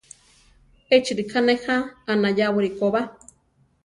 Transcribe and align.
Échi 0.95 1.11
ríka 1.17 1.39
nejá 1.47 1.75
anayáwari 2.13 2.71
koba. 2.79 3.01